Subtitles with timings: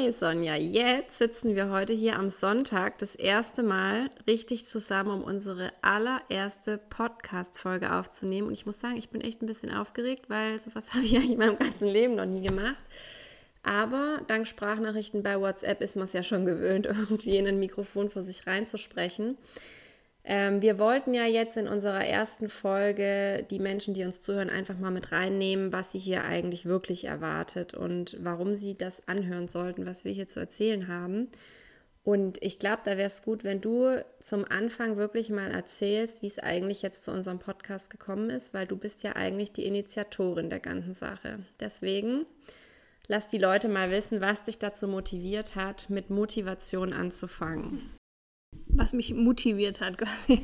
[0.00, 5.24] Hey Sonja, jetzt sitzen wir heute hier am Sonntag das erste Mal richtig zusammen, um
[5.24, 8.46] unsere allererste Podcast-Folge aufzunehmen.
[8.46, 11.20] Und ich muss sagen, ich bin echt ein bisschen aufgeregt, weil sowas habe ich ja
[11.20, 12.76] in meinem ganzen Leben noch nie gemacht.
[13.64, 18.08] Aber dank Sprachnachrichten bei WhatsApp ist man es ja schon gewöhnt, irgendwie in ein Mikrofon
[18.08, 19.36] vor sich reinzusprechen.
[20.24, 24.78] Ähm, wir wollten ja jetzt in unserer ersten Folge die Menschen, die uns zuhören, einfach
[24.78, 29.86] mal mit reinnehmen, was sie hier eigentlich wirklich erwartet und warum sie das anhören sollten,
[29.86, 31.28] was wir hier zu erzählen haben.
[32.04, 36.26] Und ich glaube, da wäre es gut, wenn du zum Anfang wirklich mal erzählst, wie
[36.26, 40.48] es eigentlich jetzt zu unserem Podcast gekommen ist, weil du bist ja eigentlich die Initiatorin
[40.48, 41.40] der ganzen Sache.
[41.60, 42.24] Deswegen
[43.08, 47.90] lass die Leute mal wissen, was dich dazu motiviert hat, mit Motivation anzufangen
[48.78, 50.42] was mich motiviert hat quasi.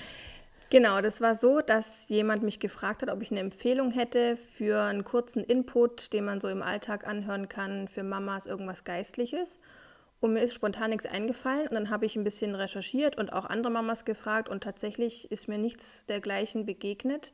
[0.70, 4.82] genau, das war so, dass jemand mich gefragt hat, ob ich eine Empfehlung hätte für
[4.82, 9.58] einen kurzen Input, den man so im Alltag anhören kann, für Mamas irgendwas Geistliches.
[10.20, 13.44] Und mir ist spontan nichts eingefallen und dann habe ich ein bisschen recherchiert und auch
[13.44, 17.32] andere Mamas gefragt und tatsächlich ist mir nichts dergleichen begegnet.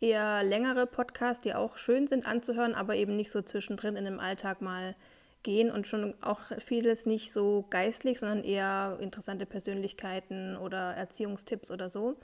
[0.00, 4.18] Eher längere Podcasts, die auch schön sind anzuhören, aber eben nicht so zwischendrin in dem
[4.18, 4.96] Alltag mal
[5.44, 11.88] gehen und schon auch vieles nicht so geistlich, sondern eher interessante Persönlichkeiten oder Erziehungstipps oder
[11.88, 12.16] so.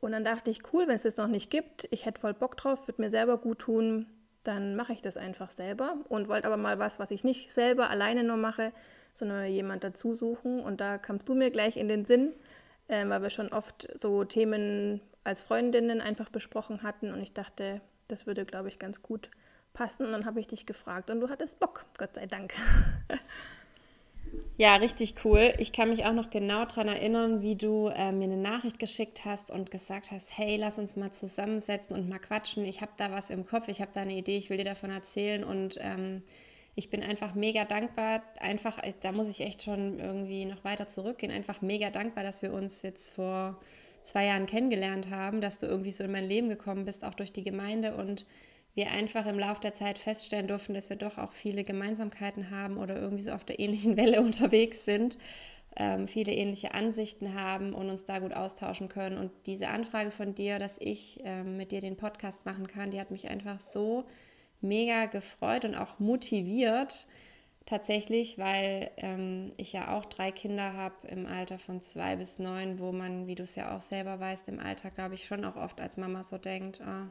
[0.00, 2.56] Und dann dachte ich, cool, wenn es das noch nicht gibt, ich hätte voll Bock
[2.56, 4.06] drauf, würde mir selber gut tun,
[4.44, 7.90] dann mache ich das einfach selber und wollte aber mal was, was ich nicht selber
[7.90, 8.72] alleine nur mache,
[9.12, 10.60] sondern jemand dazu suchen.
[10.60, 12.32] Und da kamst du mir gleich in den Sinn,
[12.88, 17.80] äh, weil wir schon oft so Themen als Freundinnen einfach besprochen hatten und ich dachte,
[18.08, 19.30] das würde, glaube ich, ganz gut
[19.80, 20.04] passen.
[20.04, 22.54] Und dann habe ich dich gefragt und du hattest Bock, Gott sei Dank.
[24.56, 25.54] Ja, richtig cool.
[25.58, 29.24] Ich kann mich auch noch genau daran erinnern, wie du äh, mir eine Nachricht geschickt
[29.24, 32.64] hast und gesagt hast, hey, lass uns mal zusammensetzen und mal quatschen.
[32.64, 34.90] Ich habe da was im Kopf, ich habe da eine Idee, ich will dir davon
[34.90, 36.22] erzählen und ähm,
[36.76, 38.22] ich bin einfach mega dankbar.
[38.38, 41.32] Einfach, da muss ich echt schon irgendwie noch weiter zurückgehen.
[41.32, 43.58] Einfach mega dankbar, dass wir uns jetzt vor
[44.04, 47.32] zwei Jahren kennengelernt haben, dass du irgendwie so in mein Leben gekommen bist, auch durch
[47.32, 48.26] die Gemeinde und
[48.74, 52.78] wir einfach im Laufe der Zeit feststellen durften, dass wir doch auch viele Gemeinsamkeiten haben
[52.78, 55.18] oder irgendwie so auf der ähnlichen Welle unterwegs sind,
[55.76, 59.18] ähm, viele ähnliche Ansichten haben und uns da gut austauschen können.
[59.18, 63.00] Und diese Anfrage von dir, dass ich ähm, mit dir den Podcast machen kann, die
[63.00, 64.04] hat mich einfach so
[64.60, 67.06] mega gefreut und auch motiviert
[67.66, 72.78] tatsächlich, weil ähm, ich ja auch drei Kinder habe im Alter von zwei bis neun,
[72.78, 75.56] wo man, wie du es ja auch selber weißt, im Alltag, glaube ich, schon auch
[75.56, 77.06] oft als Mama so denkt, oh,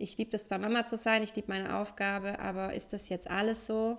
[0.00, 3.30] ich liebe das zwar Mama zu sein, ich liebe meine Aufgabe, aber ist das jetzt
[3.30, 3.98] alles so?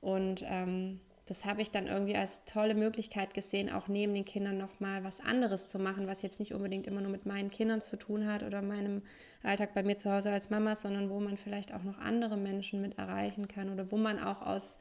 [0.00, 4.58] Und ähm, das habe ich dann irgendwie als tolle Möglichkeit gesehen, auch neben den Kindern
[4.58, 7.96] nochmal was anderes zu machen, was jetzt nicht unbedingt immer nur mit meinen Kindern zu
[7.96, 9.02] tun hat oder meinem
[9.42, 12.80] Alltag bei mir zu Hause als Mama, sondern wo man vielleicht auch noch andere Menschen
[12.80, 14.76] mit erreichen kann oder wo man auch aus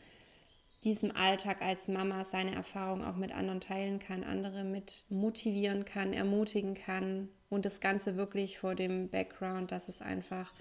[0.84, 6.14] diesem Alltag als Mama seine Erfahrungen auch mit anderen teilen kann, andere mit motivieren kann,
[6.14, 10.54] ermutigen kann und das Ganze wirklich vor dem Background, dass es einfach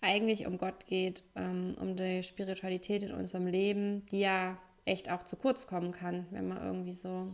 [0.00, 5.22] eigentlich um Gott geht, ähm, um die Spiritualität in unserem Leben, die ja echt auch
[5.24, 7.28] zu kurz kommen kann, wenn man irgendwie so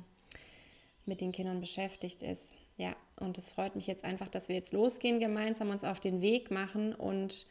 [1.04, 2.54] mit den Kindern beschäftigt ist.
[2.76, 6.20] Ja, und es freut mich jetzt einfach, dass wir jetzt losgehen, gemeinsam uns auf den
[6.22, 7.46] Weg machen und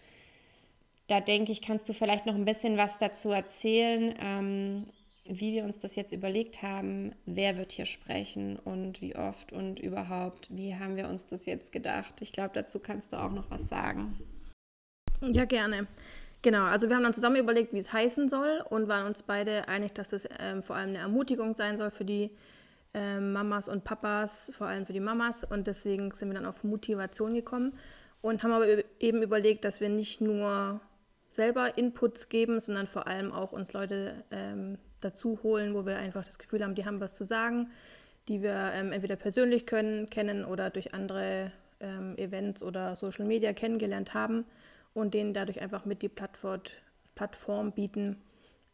[1.08, 4.88] da denke ich, kannst du vielleicht noch ein bisschen was dazu erzählen, ähm,
[5.30, 9.80] wie wir uns das jetzt überlegt haben, wer wird hier sprechen und wie oft und
[9.80, 12.16] überhaupt, wie haben wir uns das jetzt gedacht.
[12.22, 14.18] Ich glaube, dazu kannst du auch noch was sagen.
[15.22, 15.88] Ja, gerne.
[16.42, 19.68] Genau, also wir haben dann zusammen überlegt, wie es heißen soll und waren uns beide
[19.68, 22.32] einig, dass es ähm, vor allem eine Ermutigung sein soll für die
[22.94, 25.44] ähm, Mamas und Papas, vor allem für die Mamas.
[25.44, 27.74] Und deswegen sind wir dann auf Motivation gekommen
[28.22, 28.66] und haben aber
[29.00, 30.80] eben überlegt, dass wir nicht nur
[31.30, 36.26] selber Inputs geben, sondern vor allem auch uns Leute ähm, dazu holen, wo wir einfach
[36.26, 37.70] das Gefühl haben, die haben was zu sagen,
[38.28, 43.54] die wir ähm, entweder persönlich können, kennen oder durch andere ähm, Events oder Social Media
[43.54, 44.46] kennengelernt haben
[44.94, 46.62] und denen dadurch einfach mit die Plattform,
[47.16, 48.18] Plattform bieten,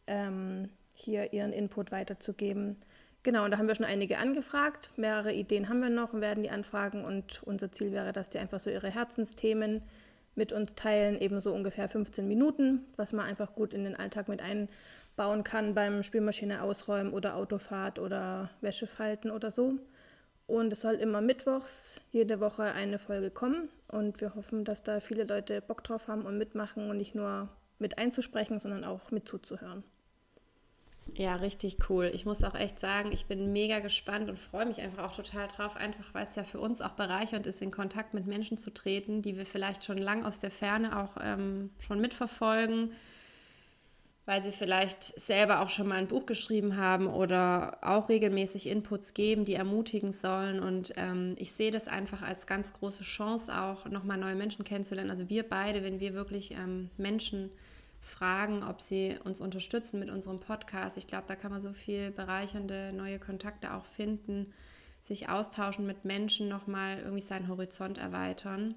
[0.06, 2.76] ähm, hier ihren Input weiterzugeben.
[3.22, 4.90] Genau, und da haben wir schon einige angefragt.
[4.96, 7.04] Mehrere Ideen haben wir noch und werden die anfragen.
[7.04, 9.82] Und unser Ziel wäre, dass die einfach so ihre Herzensthemen
[10.36, 14.28] mit uns teilen, eben so ungefähr 15 Minuten, was man einfach gut in den Alltag
[14.28, 14.40] mit
[15.16, 19.74] einbauen kann beim Spülmaschine ausräumen oder Autofahrt oder Wäsche falten oder so.
[20.46, 23.68] Und es soll immer mittwochs jede Woche eine Folge kommen.
[23.88, 27.48] Und wir hoffen, dass da viele Leute Bock drauf haben und mitmachen und nicht nur
[27.78, 29.82] mit einzusprechen, sondern auch mit zuzuhören.
[31.14, 32.10] Ja, richtig cool.
[32.12, 35.48] Ich muss auch echt sagen, ich bin mega gespannt und freue mich einfach auch total
[35.48, 38.70] drauf, einfach weil es ja für uns auch bereichernd ist, in Kontakt mit Menschen zu
[38.70, 42.92] treten, die wir vielleicht schon lang aus der Ferne auch ähm, schon mitverfolgen,
[44.26, 49.14] weil sie vielleicht selber auch schon mal ein Buch geschrieben haben oder auch regelmäßig Inputs
[49.14, 50.58] geben, die ermutigen sollen.
[50.58, 55.10] Und ähm, ich sehe das einfach als ganz große Chance auch, nochmal neue Menschen kennenzulernen.
[55.10, 57.50] Also wir beide, wenn wir wirklich ähm, Menschen
[58.00, 60.96] fragen, ob sie uns unterstützen mit unserem Podcast.
[60.96, 64.52] Ich glaube, da kann man so viel bereichernde neue Kontakte auch finden,
[65.02, 68.74] sich austauschen mit Menschen, nochmal irgendwie seinen Horizont erweitern.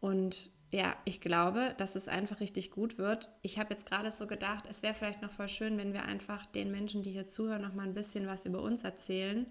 [0.00, 3.30] Und ja, ich glaube, dass es einfach richtig gut wird.
[3.42, 6.44] Ich habe jetzt gerade so gedacht, es wäre vielleicht noch voll schön, wenn wir einfach
[6.46, 9.46] den Menschen, die hier zuhören, noch mal ein bisschen was über uns erzählen.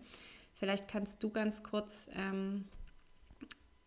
[0.55, 2.65] Vielleicht kannst du ganz kurz ähm,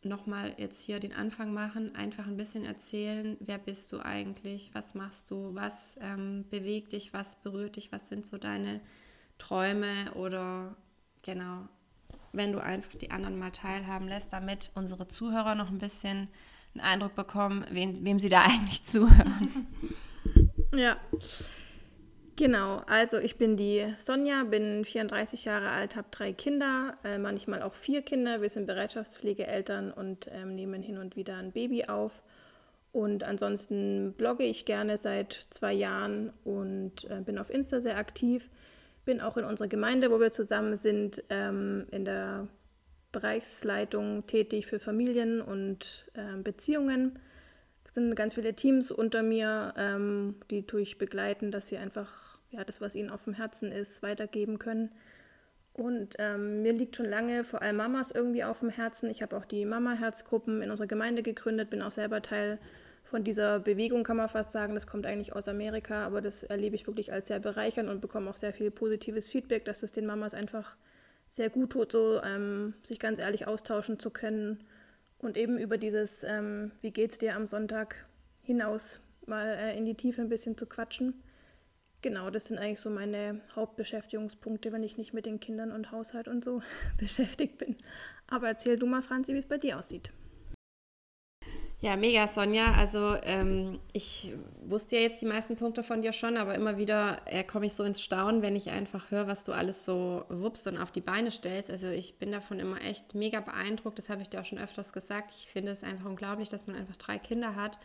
[0.02, 4.74] noch mal jetzt hier den Anfang machen, einfach ein bisschen erzählen, wer bist du eigentlich,
[4.74, 8.80] was machst du, was ähm, bewegt dich, was berührt dich, was sind so deine
[9.38, 10.76] Träume oder
[11.22, 11.68] genau,
[12.32, 16.28] wenn du einfach die anderen mal teilhaben lässt, damit unsere Zuhörer noch ein bisschen
[16.74, 19.66] einen Eindruck bekommen, wem, wem sie da eigentlich zuhören.
[20.74, 20.96] Ja,
[22.36, 22.82] genau.
[22.86, 27.74] Also ich bin die Sonja, bin 34 Jahre alt, habe drei Kinder, äh, manchmal auch
[27.74, 28.42] vier Kinder.
[28.42, 32.22] Wir sind Bereitschaftspflegeeltern und ähm, nehmen hin und wieder ein Baby auf.
[32.92, 38.48] Und ansonsten blogge ich gerne seit zwei Jahren und äh, bin auf Insta sehr aktiv.
[39.04, 42.48] Bin auch in unserer Gemeinde, wo wir zusammen sind, ähm, in der
[43.12, 47.18] Bereichsleitung tätig für Familien und äh, Beziehungen.
[47.86, 52.64] Es sind ganz viele Teams unter mir, ähm, die durch begleiten, dass sie einfach ja,
[52.64, 54.90] das, was ihnen auf dem Herzen ist, weitergeben können.
[55.72, 59.10] Und ähm, mir liegt schon lange vor allem Mamas irgendwie auf dem Herzen.
[59.10, 62.58] Ich habe auch die Mama-Herzgruppen in unserer Gemeinde gegründet, bin auch selber Teil
[63.04, 64.74] von dieser Bewegung, kann man fast sagen.
[64.74, 68.28] Das kommt eigentlich aus Amerika, aber das erlebe ich wirklich als sehr bereichernd und bekomme
[68.28, 70.76] auch sehr viel positives Feedback, dass es den Mamas einfach
[71.30, 74.64] sehr gut tut, so ähm, sich ganz ehrlich austauschen zu können
[75.18, 78.06] und eben über dieses, ähm, wie geht's dir am Sonntag
[78.42, 81.22] hinaus mal äh, in die Tiefe ein bisschen zu quatschen.
[82.00, 86.28] Genau, das sind eigentlich so meine Hauptbeschäftigungspunkte, wenn ich nicht mit den Kindern und Haushalt
[86.28, 86.62] und so
[86.96, 87.76] beschäftigt bin.
[88.28, 90.12] Aber erzähl du mal, Franzi, wie es bei dir aussieht.
[91.80, 92.72] Ja, mega, Sonja.
[92.72, 94.32] Also ähm, ich
[94.66, 97.74] wusste ja jetzt die meisten Punkte von dir schon, aber immer wieder äh, komme ich
[97.74, 101.00] so ins Staunen, wenn ich einfach höre, was du alles so wuppst und auf die
[101.00, 101.70] Beine stellst.
[101.70, 103.96] Also ich bin davon immer echt mega beeindruckt.
[103.96, 105.30] Das habe ich dir auch schon öfters gesagt.
[105.30, 107.78] Ich finde es einfach unglaublich, dass man einfach drei Kinder hat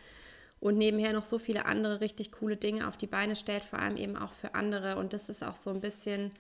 [0.60, 3.98] und nebenher noch so viele andere richtig coole Dinge auf die Beine stellt, vor allem
[3.98, 4.98] eben auch für andere.
[4.98, 6.32] Und das ist auch so ein bisschen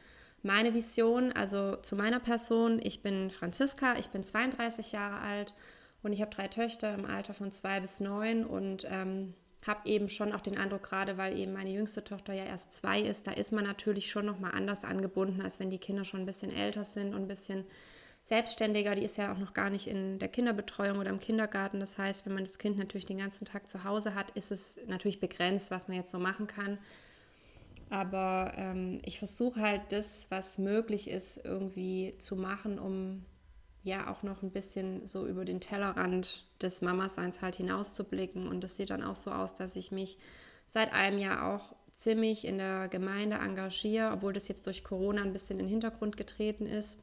[0.42, 2.80] meine Vision, also zu meiner Person.
[2.82, 5.54] Ich bin Franziska, ich bin 32 Jahre alt
[6.04, 9.34] und ich habe drei Töchter im Alter von zwei bis neun und ähm,
[9.66, 13.00] habe eben schon auch den Eindruck, gerade weil eben meine jüngste Tochter ja erst zwei
[13.00, 16.26] ist, da ist man natürlich schon nochmal anders angebunden, als wenn die Kinder schon ein
[16.26, 17.64] bisschen älter sind und ein bisschen
[18.24, 18.96] selbstständiger.
[18.96, 21.80] Die ist ja auch noch gar nicht in der Kinderbetreuung oder im Kindergarten.
[21.80, 24.76] Das heißt, wenn man das Kind natürlich den ganzen Tag zu Hause hat, ist es
[24.88, 26.78] natürlich begrenzt, was man jetzt so machen kann.
[27.90, 33.26] Aber ähm, ich versuche halt das, was möglich ist, irgendwie zu machen, um
[33.84, 38.48] ja auch noch ein bisschen so über den Tellerrand des Mamaseins halt hinauszublicken.
[38.48, 40.18] Und das sieht dann auch so aus, dass ich mich
[40.68, 45.34] seit einem Jahr auch ziemlich in der Gemeinde engagiere, obwohl das jetzt durch Corona ein
[45.34, 46.98] bisschen in den Hintergrund getreten ist.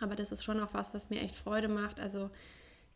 [0.00, 1.98] Aber das ist schon auch was, was mir echt Freude macht.
[1.98, 2.30] Also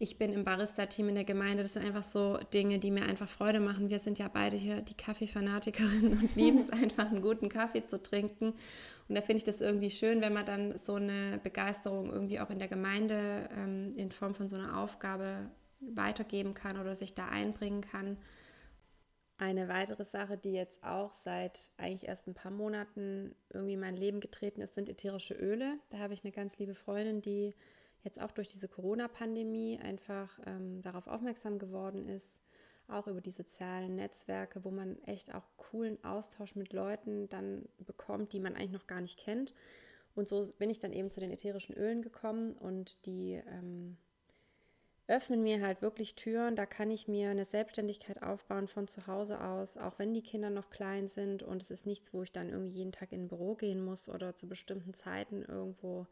[0.02, 1.62] ich bin im Barista-Team in der Gemeinde.
[1.62, 3.88] Das sind einfach so Dinge, die mir einfach Freude machen.
[3.88, 8.02] Wir sind ja beide hier die Kaffeefanatikerinnen und lieben es einfach, einen guten Kaffee zu
[8.02, 8.54] trinken.
[9.08, 12.50] Und da finde ich das irgendwie schön, wenn man dann so eine Begeisterung irgendwie auch
[12.50, 17.28] in der Gemeinde ähm, in Form von so einer Aufgabe weitergeben kann oder sich da
[17.28, 18.16] einbringen kann.
[19.38, 23.96] Eine weitere Sache, die jetzt auch seit eigentlich erst ein paar Monaten irgendwie in mein
[23.96, 25.78] Leben getreten ist, sind ätherische Öle.
[25.90, 27.54] Da habe ich eine ganz liebe Freundin, die
[28.02, 32.38] jetzt auch durch diese Corona-Pandemie einfach ähm, darauf aufmerksam geworden ist,
[32.88, 38.32] auch über die sozialen Netzwerke, wo man echt auch coolen Austausch mit Leuten dann bekommt,
[38.32, 39.54] die man eigentlich noch gar nicht kennt.
[40.14, 43.96] Und so bin ich dann eben zu den ätherischen Ölen gekommen und die ähm,
[45.06, 46.54] öffnen mir halt wirklich Türen.
[46.56, 50.50] Da kann ich mir eine Selbstständigkeit aufbauen von zu Hause aus, auch wenn die Kinder
[50.50, 51.42] noch klein sind.
[51.42, 54.08] Und es ist nichts, wo ich dann irgendwie jeden Tag in ein Büro gehen muss
[54.08, 56.06] oder zu bestimmten Zeiten irgendwo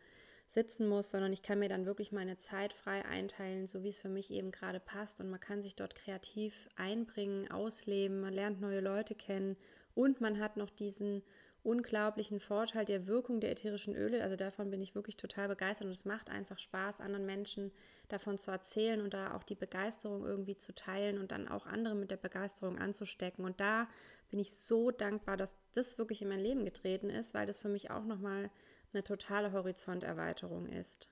[0.51, 4.01] sitzen muss, sondern ich kann mir dann wirklich meine Zeit frei einteilen, so wie es
[4.01, 5.21] für mich eben gerade passt.
[5.21, 9.57] Und man kann sich dort kreativ einbringen, ausleben, man lernt neue Leute kennen
[9.95, 11.23] und man hat noch diesen
[11.63, 14.23] unglaublichen Vorteil der Wirkung der ätherischen Öle.
[14.23, 17.71] Also davon bin ich wirklich total begeistert und es macht einfach Spaß, anderen Menschen
[18.09, 21.95] davon zu erzählen und da auch die Begeisterung irgendwie zu teilen und dann auch andere
[21.95, 23.45] mit der Begeisterung anzustecken.
[23.45, 23.89] Und da
[24.31, 27.69] bin ich so dankbar, dass das wirklich in mein Leben getreten ist, weil das für
[27.69, 28.51] mich auch nochmal
[28.93, 31.09] eine totale Horizonterweiterung ist.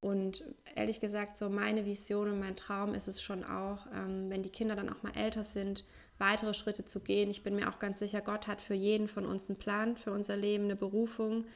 [0.00, 0.44] Und
[0.74, 4.50] ehrlich gesagt, so meine Vision und mein Traum ist es schon auch, ähm, wenn die
[4.50, 5.84] Kinder dann auch mal älter sind,
[6.18, 7.30] weitere Schritte zu gehen.
[7.30, 10.12] Ich bin mir auch ganz sicher, Gott hat für jeden von uns einen Plan, für
[10.12, 11.46] unser Leben, eine Berufung.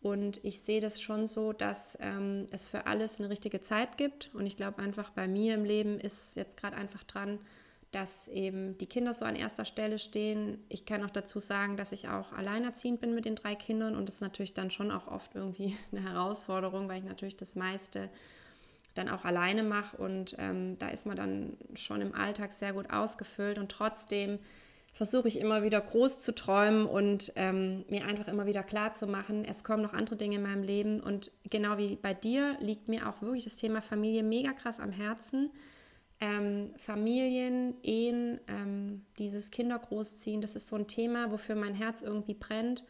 [0.00, 4.34] Und ich sehe das schon so, dass ähm, es für alles eine richtige Zeit gibt.
[4.34, 7.38] Und ich glaube einfach, bei mir im Leben ist jetzt gerade einfach dran,
[7.92, 10.58] dass eben die Kinder so an erster Stelle stehen.
[10.68, 14.06] Ich kann auch dazu sagen, dass ich auch alleinerziehend bin mit den drei Kindern und
[14.06, 18.08] das ist natürlich dann schon auch oft irgendwie eine Herausforderung, weil ich natürlich das meiste
[18.94, 22.90] dann auch alleine mache und ähm, da ist man dann schon im Alltag sehr gut
[22.90, 24.38] ausgefüllt und trotzdem
[24.94, 29.06] versuche ich immer wieder groß zu träumen und ähm, mir einfach immer wieder klar zu
[29.06, 32.88] machen, es kommen noch andere Dinge in meinem Leben und genau wie bei dir liegt
[32.88, 35.50] mir auch wirklich das Thema Familie mega krass am Herzen.
[36.22, 42.34] Ähm, Familien, Ehen, ähm, dieses Kindergroßziehen, das ist so ein Thema, wofür mein Herz irgendwie
[42.34, 42.84] brennt.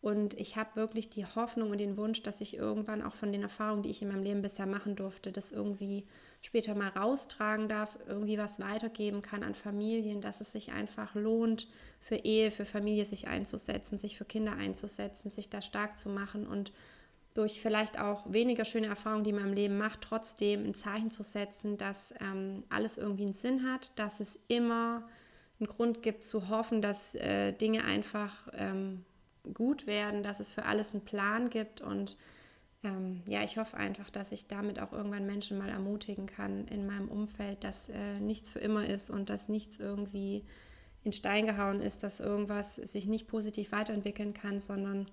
[0.00, 3.42] Und ich habe wirklich die Hoffnung und den Wunsch, dass ich irgendwann auch von den
[3.42, 6.06] Erfahrungen, die ich in meinem Leben bisher machen durfte, das irgendwie
[6.40, 11.68] später mal raustragen darf, irgendwie was weitergeben kann an Familien, dass es sich einfach lohnt,
[12.00, 16.46] für Ehe, für Familie sich einzusetzen, sich für Kinder einzusetzen, sich da stark zu machen
[16.46, 16.72] und
[17.34, 21.22] durch vielleicht auch weniger schöne Erfahrungen, die man im Leben macht, trotzdem ein Zeichen zu
[21.22, 25.08] setzen, dass ähm, alles irgendwie einen Sinn hat, dass es immer
[25.60, 29.04] einen Grund gibt zu hoffen, dass äh, Dinge einfach ähm,
[29.54, 32.16] gut werden, dass es für alles einen Plan gibt und
[32.84, 36.86] ähm, ja, ich hoffe einfach, dass ich damit auch irgendwann Menschen mal ermutigen kann in
[36.86, 40.44] meinem Umfeld, dass äh, nichts für immer ist und dass nichts irgendwie
[41.02, 45.06] in Stein gehauen ist, dass irgendwas sich nicht positiv weiterentwickeln kann, sondern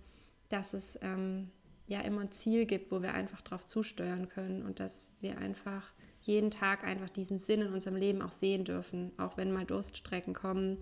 [0.49, 1.49] dass es ähm,
[1.87, 5.91] ja immer ein Ziel gibt, wo wir einfach drauf zusteuern können und dass wir einfach
[6.21, 10.33] jeden Tag einfach diesen Sinn in unserem Leben auch sehen dürfen, auch wenn mal Durststrecken
[10.33, 10.77] kommen.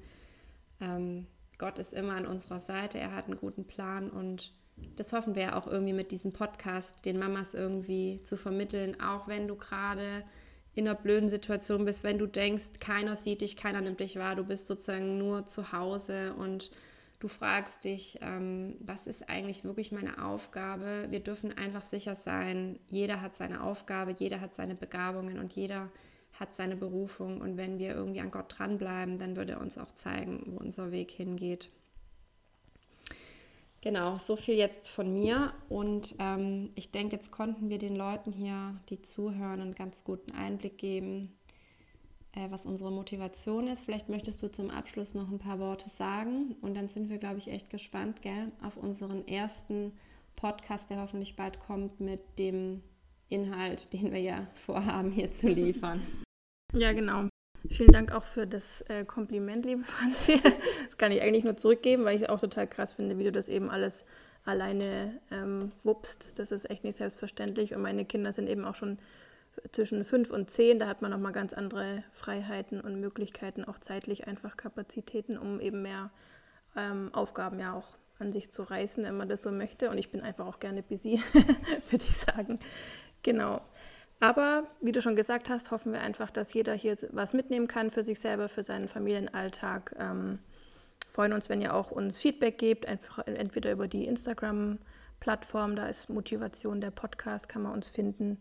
[0.80, 4.54] Ähm, Gott ist immer an unserer Seite, er hat einen guten Plan und
[4.96, 9.48] das hoffen wir auch irgendwie mit diesem Podcast, den Mamas irgendwie zu vermitteln, auch wenn
[9.48, 10.24] du gerade
[10.76, 14.36] in einer blöden Situation bist, wenn du denkst, keiner sieht dich, keiner nimmt dich wahr,
[14.36, 16.72] du bist sozusagen nur zu Hause und
[17.24, 21.08] du fragst dich, ähm, was ist eigentlich wirklich meine Aufgabe?
[21.10, 25.90] Wir dürfen einfach sicher sein, jeder hat seine Aufgabe, jeder hat seine Begabungen und jeder
[26.34, 29.94] hat seine Berufung und wenn wir irgendwie an Gott dranbleiben, dann wird er uns auch
[29.94, 31.70] zeigen, wo unser Weg hingeht.
[33.80, 38.34] Genau, so viel jetzt von mir und ähm, ich denke, jetzt konnten wir den Leuten
[38.34, 41.34] hier, die zuhören, einen ganz guten Einblick geben,
[42.36, 43.86] äh, was unsere Motivation ist.
[43.86, 47.38] Vielleicht möchtest du zum Abschluss noch ein paar Worte sagen und dann sind wir, glaube
[47.38, 49.94] ich, echt gespannt, gell, auf unseren ersten
[50.36, 52.82] Podcast, der hoffentlich bald kommt mit dem
[53.30, 56.02] Inhalt, den wir ja vorhaben, hier zu liefern.
[56.74, 57.28] Ja, genau.
[57.70, 60.42] Vielen Dank auch für das äh, Kompliment, liebe Franzi.
[60.42, 63.48] Das kann ich eigentlich nur zurückgeben, weil ich auch total krass finde, wie du das
[63.48, 64.06] eben alles
[64.44, 66.38] alleine ähm, wuppst.
[66.38, 67.74] Das ist echt nicht selbstverständlich.
[67.74, 68.98] Und meine Kinder sind eben auch schon
[69.72, 70.80] zwischen fünf und zehn.
[70.80, 75.82] Da hat man nochmal ganz andere Freiheiten und Möglichkeiten, auch zeitlich einfach Kapazitäten, um eben
[75.82, 76.12] mehr
[76.76, 79.90] ähm, Aufgaben ja auch an sich zu reißen, wenn man das so möchte.
[79.90, 81.22] Und ich bin einfach auch gerne busy,
[81.90, 82.60] würde ich sagen.
[83.22, 83.62] Genau.
[84.20, 87.92] Aber wie du schon gesagt hast, hoffen wir einfach, dass jeder hier was mitnehmen kann
[87.92, 89.96] für sich selber, für seinen Familienalltag.
[90.00, 90.40] Ähm,
[91.10, 96.10] freuen uns, wenn ihr auch uns Feedback gebt, einfach entweder über die Instagram-Plattform, da ist
[96.10, 98.40] Motivation der Podcast, kann man uns finden.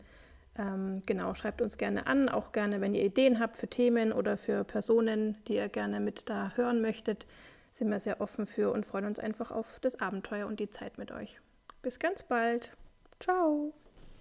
[0.59, 4.37] Ähm, genau, schreibt uns gerne an, auch gerne, wenn ihr Ideen habt für Themen oder
[4.37, 7.27] für Personen, die ihr gerne mit da hören möchtet,
[7.73, 10.99] sind wir sehr offen für und freuen uns einfach auf das Abenteuer und die Zeit
[10.99, 11.41] mit euch.
[11.81, 12.71] Bis ganz bald.
[13.19, 13.73] Ciao.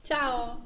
[0.04, 0.66] Ciao.